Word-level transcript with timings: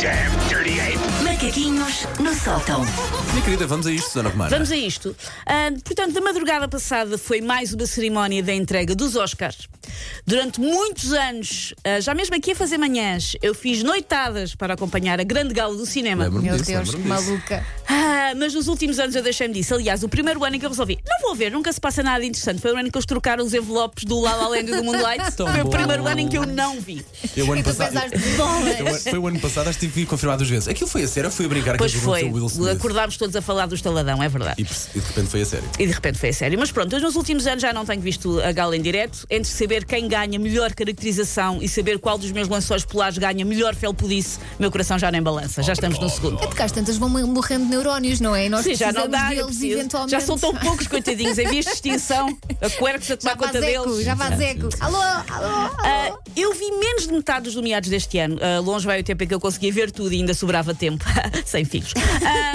damn 0.00 0.48
dirty 0.48 0.78
ape! 0.80 0.98
Macaquinhos 1.24 2.06
no 2.18 2.34
sótão. 2.34 2.84
Minha 3.32 3.44
querida, 3.44 3.66
vamos 3.66 3.86
a 3.86 3.92
isto, 3.92 4.06
Susana 4.08 4.28
Romana. 4.28 4.50
Vamos 4.50 4.70
a 4.70 4.76
isto. 4.76 5.14
Ah, 5.46 5.70
portanto, 5.84 6.12
da 6.12 6.20
madrugada 6.20 6.68
passada 6.68 7.16
foi 7.18 7.40
mais 7.40 7.72
uma 7.74 7.86
cerimónia 7.86 8.42
da 8.42 8.52
entrega 8.52 8.94
dos 8.94 9.16
Oscars. 9.16 9.68
Durante 10.26 10.60
muitos 10.60 11.12
anos, 11.12 11.74
ah, 11.84 12.00
já 12.00 12.14
mesmo 12.14 12.34
aqui 12.36 12.52
a 12.52 12.56
fazer 12.56 12.78
manhãs, 12.78 13.36
eu 13.42 13.54
fiz 13.54 13.82
noitadas 13.82 14.54
para 14.54 14.74
acompanhar 14.74 15.20
a 15.20 15.24
grande 15.24 15.52
gala 15.54 15.76
do 15.76 15.84
cinema. 15.86 16.24
Lembro-me 16.24 16.48
Meu 16.48 16.56
disso, 16.56 16.70
Deus, 16.70 16.90
que 16.90 16.96
lembro-me 16.96 17.16
disso. 17.18 17.30
maluca. 17.30 17.66
Ah, 17.88 18.32
mas 18.36 18.54
nos 18.54 18.68
últimos 18.68 18.98
anos 18.98 19.14
eu 19.14 19.22
deixei-me 19.22 19.54
disso. 19.54 19.74
Aliás, 19.74 20.02
o 20.02 20.08
primeiro 20.08 20.44
ano 20.44 20.56
em 20.56 20.58
que 20.58 20.66
eu 20.66 20.70
resolvi, 20.70 20.98
vou 21.30 21.36
ver, 21.36 21.50
nunca 21.52 21.72
se 21.72 21.80
passa 21.80 22.02
nada 22.02 22.24
interessante. 22.24 22.60
Foi 22.60 22.72
o 22.72 22.76
ano 22.76 22.88
em 22.88 22.90
que 22.90 22.98
eles 22.98 23.06
trocaram 23.06 23.44
os 23.44 23.54
envelopes 23.54 24.04
do 24.04 24.20
La 24.20 24.34
La 24.34 24.48
Land 24.48 24.70
e 24.70 24.76
do 24.76 24.82
Moonlight. 24.84 25.32
Tão 25.36 25.46
foi 25.46 25.62
bom. 25.62 25.68
o 25.68 25.70
primeiro 25.70 26.06
ano 26.06 26.20
em 26.20 26.28
que 26.28 26.36
eu 26.36 26.44
não 26.46 26.80
vi. 26.80 27.04
Eu, 27.36 27.52
ano 27.52 27.62
passado, 27.62 27.94
eu- 28.12 28.36
bolas. 28.36 29.04
foi 29.04 29.18
o 29.18 29.26
ano 29.28 29.38
passado, 29.40 29.68
acho 29.68 29.78
que 29.78 29.86
tive 29.86 30.06
confirmado 30.06 30.38
duas 30.38 30.50
vezes. 30.50 30.68
Aquilo 30.68 30.88
foi 30.90 31.02
a 31.04 31.08
sério, 31.08 31.28
ou 31.28 31.32
foi 31.34 31.46
a 31.46 31.48
brincar 31.48 31.76
Pois 31.76 31.92
com 31.92 31.98
o 31.98 32.02
foi. 32.02 32.24
Will 32.24 32.46
Smith. 32.46 32.68
Acordámos 32.76 33.16
todos 33.16 33.36
a 33.36 33.42
falar 33.42 33.66
do 33.66 33.74
estaladão, 33.74 34.20
é 34.22 34.28
verdade. 34.28 34.60
E, 34.60 34.64
perce- 34.64 34.88
e 34.94 35.00
de 35.00 35.06
repente 35.06 35.28
foi 35.28 35.40
a 35.42 35.46
sério. 35.46 35.68
E 35.78 35.86
de 35.86 35.92
repente 35.92 36.18
foi 36.18 36.28
a 36.30 36.32
sério. 36.32 36.58
Mas 36.58 36.72
pronto, 36.72 36.92
eu 36.94 37.00
nos 37.00 37.14
últimos 37.14 37.46
anos 37.46 37.62
já 37.62 37.72
não 37.72 37.84
tenho 37.84 38.00
visto 38.00 38.40
a 38.40 38.50
gala 38.52 38.76
em 38.76 38.82
direto. 38.82 39.24
Entre 39.30 39.48
saber 39.50 39.84
quem 39.84 40.08
ganha 40.08 40.38
melhor 40.38 40.74
caracterização 40.74 41.58
e 41.62 41.68
saber 41.68 41.98
qual 41.98 42.18
dos 42.18 42.32
meus 42.32 42.48
lençóis 42.48 42.84
polares 42.84 43.18
ganha 43.18 43.44
melhor 43.44 43.74
felpudice, 43.74 44.38
meu 44.58 44.70
coração 44.70 44.98
já 44.98 45.10
nem 45.10 45.22
balança. 45.22 45.62
Já 45.62 45.72
estamos 45.74 45.98
no 46.00 46.08
segundo. 46.08 46.42
É 46.42 46.46
porque 46.46 46.62
às 46.62 46.72
tantas 46.72 46.96
vão 46.96 47.08
morrendo 47.08 47.64
de 47.64 47.70
neurónios, 47.70 48.20
não 48.20 48.34
é? 48.34 48.46
E 48.46 48.48
nós 48.48 48.64
Sim, 48.64 48.74
já 48.74 48.86
não 48.92 49.02
precisamos 49.02 49.10
dá, 49.20 49.24
eu 49.26 49.28
deles 49.44 49.46
preciso. 49.58 49.78
eventualmente. 49.78 50.10
Já 50.10 50.20
são 50.20 50.38
tão 50.38 50.54
poucos, 50.54 50.86
coitadinhos, 50.86 51.19
em 51.24 51.48
vias 51.48 51.64
de 51.64 51.72
extinção, 51.72 52.36
a 52.60 52.70
Quercus 52.70 53.10
a 53.10 53.16
tomar 53.16 53.32
Já 53.32 53.36
faz 53.36 53.52
conta 53.52 53.66
eco, 53.66 53.84
deles. 53.90 54.04
já 54.04 54.16
faz 54.16 54.40
eco. 54.40 54.68
Alô, 54.80 54.96
alô, 54.96 55.26
alô. 55.28 55.76
Ah, 55.84 56.18
eu 56.36 56.54
vi 56.54 56.70
menos 56.72 57.06
de 57.06 57.12
metade 57.12 57.44
dos 57.44 57.54
nomeados 57.54 57.88
deste 57.88 58.18
ano. 58.18 58.38
Ah, 58.40 58.60
longe 58.60 58.86
vai 58.86 59.00
o 59.00 59.04
tempo 59.04 59.24
em 59.24 59.26
que 59.26 59.34
eu 59.34 59.40
conseguia 59.40 59.72
ver 59.72 59.90
tudo 59.90 60.12
e 60.12 60.16
ainda 60.16 60.34
sobrava 60.34 60.74
tempo. 60.74 61.04
Sem 61.44 61.64
filhos. 61.64 61.92
Ah, 62.24 62.54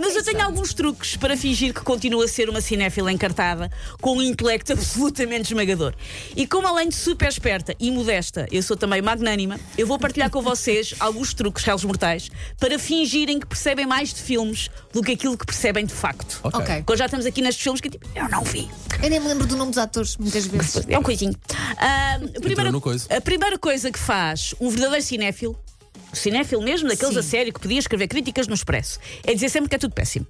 mas 0.00 0.14
eu 0.16 0.22
tenho 0.24 0.42
alguns 0.42 0.72
truques 0.74 1.16
para 1.16 1.36
fingir 1.36 1.72
que 1.74 1.80
continuo 1.80 2.22
a 2.22 2.28
ser 2.28 2.48
uma 2.48 2.60
cinéfila 2.60 3.12
encartada 3.12 3.70
com 4.00 4.16
um 4.16 4.22
intelecto 4.22 4.72
absolutamente 4.72 5.52
esmagador. 5.52 5.94
E 6.34 6.46
como 6.46 6.66
além 6.66 6.88
de 6.88 6.94
super 6.94 7.28
esperta 7.28 7.74
e 7.78 7.90
modesta, 7.90 8.46
eu 8.50 8.62
sou 8.62 8.76
também 8.76 9.02
magnânima, 9.02 9.58
eu 9.76 9.86
vou 9.86 9.98
partilhar 9.98 10.30
com 10.30 10.40
vocês 10.42 10.94
alguns 11.00 11.34
truques, 11.34 11.64
réus 11.64 11.84
mortais, 11.84 12.30
para 12.58 12.78
fingirem 12.78 13.38
que 13.40 13.46
percebem 13.46 13.86
mais 13.86 14.12
de 14.12 14.20
filmes 14.20 14.70
do 14.92 15.02
que 15.02 15.12
aquilo 15.12 15.36
que 15.36 15.46
percebem 15.46 15.84
de 15.84 15.94
facto. 15.94 16.40
Ok. 16.42 16.60
Ok. 16.60 16.82
Quando 16.86 16.98
já 16.98 17.04
estamos 17.06 17.26
aqui 17.26 17.42
nestes 17.42 17.62
filmes 17.62 17.80
que 17.80 17.90
tipo, 17.90 18.05
eu 18.14 18.28
não 18.28 18.42
vi. 18.44 18.68
Eu 19.02 19.10
nem 19.10 19.20
me 19.20 19.28
lembro 19.28 19.46
do 19.46 19.56
nome 19.56 19.70
dos 19.70 19.78
atores, 19.78 20.16
muitas 20.16 20.46
vezes. 20.46 20.82
É 20.88 20.98
um 20.98 21.02
coisinho. 21.02 21.34
Ah, 21.76 22.18
a, 22.36 22.40
primeira, 22.40 22.72
no 22.72 22.80
coiso. 22.80 23.06
a 23.10 23.20
primeira 23.20 23.58
coisa 23.58 23.90
que 23.90 23.98
faz 23.98 24.54
um 24.60 24.70
verdadeiro 24.70 25.04
cinéfilo, 25.04 25.58
cinéfilo 26.18 26.62
mesmo, 26.62 26.88
daqueles 26.88 27.14
Sim. 27.14 27.20
a 27.20 27.22
sério 27.22 27.52
que 27.52 27.60
podia 27.60 27.78
escrever 27.78 28.08
críticas 28.08 28.46
no 28.48 28.54
Expresso, 28.54 28.98
é 29.24 29.34
dizer 29.34 29.48
sempre 29.48 29.68
que 29.68 29.76
é 29.76 29.78
tudo 29.78 29.94
péssimo. 29.94 30.26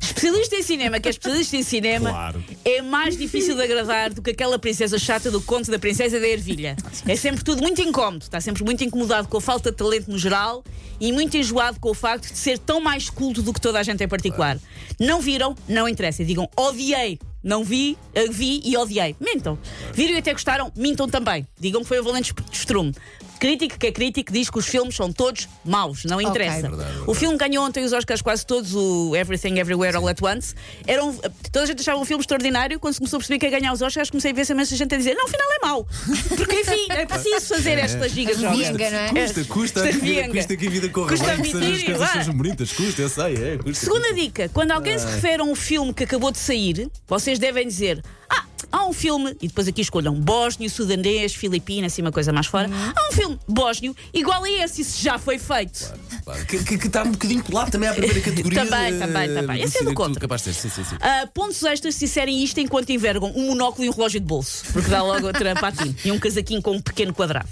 Especialista 0.00 0.56
em 0.56 0.62
cinema, 0.62 1.00
que 1.00 1.08
é 1.08 1.10
especialista 1.10 1.56
em 1.56 1.62
cinema, 1.62 2.10
Claro. 2.10 2.44
é 2.64 2.82
mais 2.82 3.16
difícil 3.16 3.54
de 3.56 3.62
agradar 3.62 4.12
do 4.12 4.22
que 4.22 4.30
aquela 4.30 4.58
princesa 4.58 4.98
chata 4.98 5.30
do 5.30 5.40
conto 5.40 5.70
da 5.70 5.78
princesa 5.78 6.18
da 6.20 6.26
ervilha. 6.28 6.76
É 7.06 7.16
sempre 7.16 7.42
tudo 7.44 7.62
muito 7.62 7.80
incómodo, 7.80 8.22
está 8.22 8.40
sempre 8.40 8.64
muito 8.64 8.82
incomodado 8.84 9.28
com 9.28 9.36
a 9.36 9.40
falta 9.40 9.70
de 9.70 9.76
talento 9.76 10.10
no 10.10 10.18
geral 10.18 10.64
e 11.00 11.12
muito 11.12 11.36
enjoado 11.36 11.78
com 11.80 11.90
o 11.90 11.94
facto 11.94 12.30
de 12.30 12.38
ser 12.38 12.58
tão 12.58 12.80
mais 12.80 13.08
culto 13.10 13.42
do 13.42 13.52
que 13.52 13.60
toda 13.60 13.78
a 13.78 13.82
gente 13.82 14.02
em 14.02 14.08
particular. 14.08 14.58
Não 15.00 15.20
viram? 15.20 15.54
Não 15.68 15.88
interessa. 15.88 16.24
Digam 16.24 16.48
odiei. 16.56 17.18
Não 17.44 17.62
vi, 17.62 17.96
vi 18.30 18.62
e 18.64 18.76
odiei. 18.76 19.14
Mintam. 19.20 19.58
Viram 19.92 20.14
e 20.14 20.18
até 20.18 20.32
gostaram? 20.32 20.72
Mintam 20.74 21.06
também. 21.06 21.46
Digam 21.60 21.82
que 21.82 21.88
foi 21.88 22.00
o 22.00 22.02
Valente 22.02 22.34
Estrume. 22.50 22.94
Crítico 23.38 23.78
que 23.78 23.88
é 23.88 23.92
crítico 23.92 24.32
diz 24.32 24.48
que 24.48 24.58
os 24.58 24.66
filmes 24.66 24.94
são 24.94 25.12
todos 25.12 25.48
maus, 25.64 26.04
não 26.04 26.20
interessa. 26.20 26.62
Verdade, 26.62 26.76
verdade. 26.76 27.04
O 27.06 27.14
filme 27.14 27.36
ganhou 27.36 27.64
ontem 27.64 27.84
os 27.84 27.92
Oscars 27.92 28.22
quase 28.22 28.46
todos, 28.46 28.74
o 28.74 29.14
Everything 29.14 29.58
Everywhere 29.58 29.96
All 29.96 30.08
at 30.08 30.22
Once. 30.22 30.54
Eram, 30.86 31.12
toda 31.52 31.64
a 31.64 31.66
gente 31.66 31.80
achava 31.80 31.98
um 31.98 32.04
filme 32.04 32.22
extraordinário. 32.22 32.78
Quando 32.80 32.94
se 32.94 33.00
começou 33.00 33.18
a 33.18 33.20
perceber 33.20 33.38
que 33.38 33.46
ia 33.46 33.58
ganhar 33.58 33.72
os 33.72 33.82
Oscars, 33.82 34.08
comecei 34.08 34.30
a 34.30 34.34
ver 34.34 34.48
imensa 34.48 34.76
gente 34.76 34.94
a 34.94 34.98
dizer: 34.98 35.14
não, 35.14 35.26
afinal 35.26 35.46
é 35.52 35.66
mau. 35.66 35.86
Porque 36.36 36.60
enfim, 36.60 36.86
é 36.90 37.04
preciso 37.04 37.54
fazer 37.54 37.78
estas 37.78 38.12
gigas 38.12 38.38
jovens. 38.38 38.68
Vienga, 38.68 38.90
não 38.90 38.98
é? 38.98 39.26
Custa, 39.26 39.44
custa, 39.44 39.80
a 39.80 39.82
vida, 39.84 39.98
vienga. 39.98 40.34
custa 40.34 40.56
que 40.56 40.66
a 40.66 40.70
vida 40.70 40.88
corra 40.88 41.08
Custa 41.10 41.26
bem, 41.26 41.36
que 41.36 41.44
sejam 41.44 41.60
as 41.60 41.66
admitir, 41.66 41.86
coisas 41.86 42.10
sejam 42.10 42.34
bonitas. 42.34 42.72
Custa, 42.72 43.02
eu 43.02 43.08
sei, 43.08 43.34
é. 43.34 43.58
Custa, 43.58 43.84
Segunda 43.84 44.08
custa. 44.08 44.14
dica: 44.14 44.48
quando 44.54 44.70
alguém 44.70 44.98
se 44.98 45.06
refere 45.06 45.42
a 45.42 45.44
um 45.44 45.54
filme 45.54 45.92
que 45.92 46.04
acabou 46.04 46.30
de 46.30 46.38
sair, 46.38 46.88
vocês 47.06 47.33
devem 47.38 47.66
dizer: 47.68 48.02
Ah, 48.28 48.43
há 48.84 48.88
um 48.88 48.92
filme, 48.92 49.36
e 49.40 49.48
depois 49.48 49.66
aqui 49.68 49.80
escolham 49.80 50.14
bósnio, 50.14 50.68
sudanês, 50.70 51.34
filipino, 51.34 51.86
assim 51.86 52.02
uma 52.02 52.12
coisa 52.12 52.32
mais 52.32 52.46
fora. 52.46 52.68
Há 52.94 53.08
um 53.08 53.12
filme 53.12 53.38
bósnio 53.48 53.96
igual 54.12 54.44
a 54.44 54.50
esse, 54.50 54.82
isso 54.82 55.02
já 55.02 55.18
foi 55.18 55.38
feito. 55.38 55.92
Claro, 56.24 56.44
Que, 56.46 56.58
que, 56.64 56.78
que 56.78 56.86
está 56.86 57.02
um 57.02 57.10
bocadinho 57.12 57.42
colado 57.44 57.70
também 57.70 57.88
à 57.88 57.92
primeira 57.94 58.20
categoria. 58.20 58.64
Também, 58.64 58.92
de- 58.92 58.98
também, 58.98 59.34
também. 59.34 59.62
Esse 59.62 59.78
é 59.78 59.84
do 59.84 59.94
contra. 59.94 60.20
capaz 60.20 60.42
de 60.42 60.50
ter. 60.50 60.54
Sim, 60.54 60.68
sim, 60.70 60.84
sim. 60.84 60.96
Ah, 61.00 61.26
pontos 61.32 61.62
extras 61.62 61.94
se 61.94 62.00
disserem 62.06 62.42
isto 62.42 62.58
enquanto 62.60 62.90
envergam 62.90 63.32
um 63.34 63.48
monóculo 63.48 63.84
e 63.84 63.88
um 63.88 63.92
relógio 63.92 64.20
de 64.20 64.26
bolso, 64.26 64.64
porque 64.72 64.88
dá 64.90 65.02
logo 65.02 65.26
outra 65.26 65.54
patinha 65.54 65.94
e 66.04 66.10
um 66.12 66.18
casaquinho 66.18 66.62
com 66.62 66.72
um 66.72 66.80
pequeno 66.80 67.12
quadrado. 67.12 67.48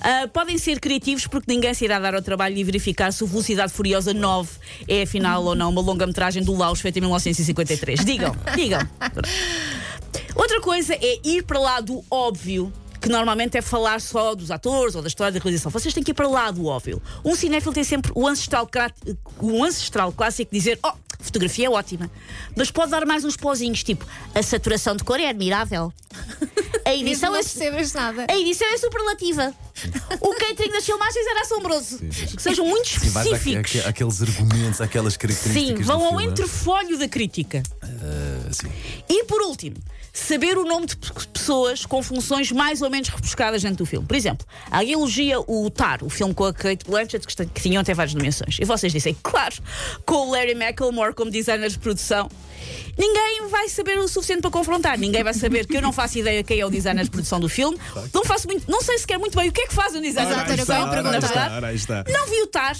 Ah, 0.00 0.28
podem 0.32 0.58
ser 0.58 0.80
criativos 0.80 1.26
porque 1.26 1.50
ninguém 1.52 1.72
se 1.74 1.84
irá 1.84 1.98
dar 1.98 2.14
ao 2.14 2.22
trabalho 2.22 2.54
de 2.54 2.64
verificar 2.64 3.12
se 3.12 3.22
o 3.24 3.26
Velocidade 3.26 3.72
Furiosa 3.72 4.12
9 4.14 4.50
é 4.88 5.02
afinal 5.02 5.44
ou 5.44 5.54
não 5.54 5.70
uma 5.70 5.80
longa-metragem 5.80 6.42
do 6.42 6.54
Laos 6.56 6.80
feita 6.80 6.98
em 6.98 7.02
1953. 7.02 8.04
Digam, 8.04 8.34
digam. 8.54 8.80
Outra 10.34 10.60
coisa 10.60 10.94
é 10.94 11.18
ir 11.24 11.42
para 11.44 11.58
lá 11.58 11.80
do 11.80 12.04
óbvio. 12.10 12.72
Que 13.00 13.08
normalmente 13.08 13.56
é 13.56 13.62
falar 13.62 13.98
só 13.98 14.34
dos 14.34 14.50
atores 14.50 14.94
ou 14.94 15.00
da 15.00 15.08
história 15.08 15.32
da 15.32 15.38
realização. 15.42 15.70
Vocês 15.72 15.94
têm 15.94 16.02
que 16.04 16.10
ir 16.10 16.14
para 16.14 16.28
lá 16.28 16.50
do 16.50 16.66
óbvio. 16.66 17.00
Um 17.24 17.34
cinéfilo 17.34 17.72
tem 17.72 17.82
sempre 17.82 18.12
o 18.14 18.28
ancestral, 18.28 18.68
o 19.40 19.64
ancestral 19.64 20.12
clássico 20.12 20.52
de 20.52 20.58
dizer: 20.58 20.78
Oh, 20.84 20.88
a 20.88 20.96
fotografia 21.18 21.66
é 21.66 21.70
ótima. 21.70 22.10
Mas 22.54 22.70
pode 22.70 22.90
dar 22.90 23.06
mais 23.06 23.24
uns 23.24 23.38
pozinhos, 23.38 23.82
tipo: 23.82 24.06
a 24.34 24.42
saturação 24.42 24.94
de 24.96 25.02
cor 25.02 25.18
é 25.18 25.28
admirável. 25.30 25.90
A 26.84 26.94
edição 26.94 27.30
não 27.30 27.38
é, 27.38 27.42
a 28.32 28.38
edição 28.38 28.66
é 28.72 28.78
superlativa. 28.78 29.54
O 30.20 30.34
catering 30.34 30.72
das 30.72 30.84
filmagens 30.84 31.26
era 31.26 31.42
assombroso. 31.42 31.98
Que 31.98 32.42
sejam 32.42 32.66
muito 32.66 32.88
Sim, 32.88 33.10
vais 33.10 33.26
àque- 33.26 33.36
específicos. 33.36 33.70
àque- 33.76 33.88
àqueles 33.88 34.22
argumentos, 34.22 34.80
aquelas 34.80 35.16
características. 35.16 35.78
Sim, 35.78 35.82
vão 35.84 36.02
ao 36.02 36.08
filme. 36.18 36.26
entrefolho 36.26 36.98
da 36.98 37.06
crítica. 37.06 37.62
Ah, 37.82 37.86
sim. 38.52 38.70
E 39.08 39.24
por 39.24 39.40
último, 39.42 39.76
saber 40.12 40.56
o 40.58 40.64
nome 40.64 40.86
de 40.86 40.96
pe- 40.96 41.26
pessoas 41.32 41.84
com 41.86 42.02
funções 42.02 42.50
mais 42.52 42.82
ou 42.82 42.90
menos 42.90 43.08
rebuscadas 43.08 43.62
dentro 43.62 43.78
do 43.78 43.86
filme. 43.86 44.06
Por 44.06 44.16
exemplo, 44.16 44.46
alguém 44.70 44.92
elogia 44.92 45.40
o 45.40 45.70
Tar, 45.70 46.02
o 46.04 46.10
filme 46.10 46.34
com 46.34 46.44
a 46.44 46.52
Kate 46.52 46.84
Blanchett, 46.84 47.26
que, 47.26 47.46
que 47.46 47.62
tinham 47.62 47.80
até 47.80 47.94
várias 47.94 48.14
nomeações. 48.14 48.58
E 48.60 48.64
vocês 48.64 48.92
dizem, 48.92 49.16
claro, 49.22 49.56
com 50.04 50.28
o 50.28 50.30
Larry 50.32 50.52
McElmore 50.54 51.14
como 51.14 51.30
designer 51.30 51.70
de 51.70 51.78
produção. 51.78 52.28
Ninguém 52.98 53.48
vai 53.48 53.68
saber 53.68 53.98
o 53.98 54.08
suficiente 54.08 54.42
para 54.42 54.50
confrontar. 54.50 54.98
Ninguém 54.98 55.22
vai 55.22 55.34
saber 55.34 55.66
que 55.66 55.76
eu 55.76 55.82
não 55.82 55.92
faço 55.92 56.18
ideia 56.18 56.42
quem 56.42 56.60
é 56.60 56.66
o 56.66 56.70
designer 56.70 57.04
de 57.04 57.10
produção 57.10 57.40
do 57.40 57.48
filme. 57.48 57.78
Não 58.12 58.24
faço 58.24 58.46
muito, 58.46 58.70
não 58.70 58.82
sei 58.82 58.98
sequer 58.98 59.18
muito 59.18 59.36
bem 59.36 59.48
o 59.48 59.52
que 59.52 59.62
é 59.62 59.66
que 59.66 59.74
faz 59.74 59.94
um 59.94 60.00
designer 60.00 60.38
de 60.38 60.44
produção. 60.44 60.88
Ora, 60.88 61.66
aí 61.68 61.76
está. 61.76 62.04
Não 62.08 62.26
vi 62.26 62.42
o 62.42 62.46
Tar 62.46 62.76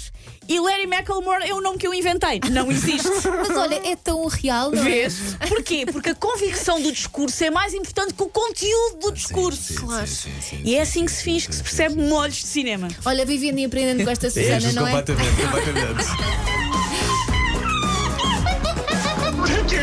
e 0.47 0.59
Larry 0.59 0.83
McElmore 0.83 1.43
é 1.47 1.53
o 1.53 1.61
nome 1.61 1.77
que 1.77 1.87
eu 1.87 1.93
inventei. 1.93 2.39
Não 2.51 2.71
existe. 2.71 3.07
Mas 3.25 3.55
olha, 3.57 3.75
é 3.87 3.95
tão 3.95 4.25
real, 4.27 4.71
não 4.71 4.81
é? 4.81 4.83
Vês? 4.83 5.37
Porquê? 5.47 5.85
Porque 5.91 6.09
a 6.09 6.15
convicção 6.15 6.81
do 6.81 6.91
discurso 6.91 7.43
é 7.43 7.49
mais 7.49 7.73
importante 7.73 8.13
que 8.13 8.23
o 8.23 8.27
conteúdo 8.27 8.99
do 8.99 9.11
discurso. 9.11 9.61
Sim, 9.61 9.73
sim, 9.75 9.85
Claro. 9.85 10.07
sim, 10.07 10.31
sim, 10.41 10.57
sim, 10.57 10.61
E 10.65 10.75
é 10.75 10.83
sim, 10.85 10.91
assim 10.99 11.05
que 11.05 11.11
se 11.11 11.23
finge 11.23 11.47
que 11.47 11.55
se 11.55 11.63
percebe 11.63 11.95
molhos 12.01 12.35
de 12.35 12.47
cinema. 12.47 12.87
Olha, 13.05 13.25
vivendo 13.25 13.59
e 13.59 13.65
aprendendo 13.65 14.03
com 14.03 14.09
esta 14.09 14.29
Susana, 14.29 14.55
Mesmo, 14.59 14.73
não 14.73 14.87
é? 14.87 14.91
completamente, 14.91 15.41
completamente. 15.41 16.60